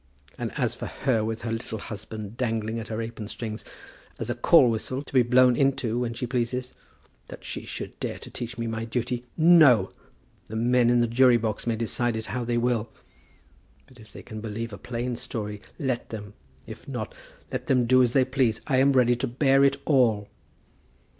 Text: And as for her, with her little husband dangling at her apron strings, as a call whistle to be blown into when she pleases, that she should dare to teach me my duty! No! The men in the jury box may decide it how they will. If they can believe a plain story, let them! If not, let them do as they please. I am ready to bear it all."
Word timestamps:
And 0.35 0.51
as 0.57 0.73
for 0.73 0.87
her, 0.87 1.23
with 1.23 1.43
her 1.43 1.51
little 1.51 1.77
husband 1.77 2.35
dangling 2.35 2.79
at 2.79 2.87
her 2.87 2.99
apron 3.03 3.27
strings, 3.27 3.63
as 4.17 4.31
a 4.31 4.33
call 4.33 4.67
whistle 4.71 5.03
to 5.03 5.13
be 5.13 5.21
blown 5.21 5.55
into 5.55 5.99
when 5.99 6.15
she 6.15 6.25
pleases, 6.25 6.73
that 7.27 7.43
she 7.43 7.65
should 7.67 7.99
dare 7.99 8.17
to 8.17 8.31
teach 8.31 8.57
me 8.57 8.65
my 8.65 8.83
duty! 8.83 9.23
No! 9.37 9.91
The 10.47 10.55
men 10.55 10.89
in 10.89 11.01
the 11.01 11.07
jury 11.07 11.37
box 11.37 11.67
may 11.67 11.75
decide 11.75 12.15
it 12.15 12.25
how 12.33 12.43
they 12.43 12.57
will. 12.57 12.89
If 13.95 14.11
they 14.11 14.23
can 14.23 14.41
believe 14.41 14.73
a 14.73 14.79
plain 14.79 15.15
story, 15.17 15.61
let 15.77 16.09
them! 16.09 16.33
If 16.65 16.87
not, 16.87 17.13
let 17.51 17.67
them 17.67 17.85
do 17.85 18.01
as 18.01 18.13
they 18.13 18.25
please. 18.25 18.59
I 18.65 18.77
am 18.77 18.93
ready 18.93 19.15
to 19.17 19.27
bear 19.27 19.63
it 19.63 19.77
all." 19.85 20.27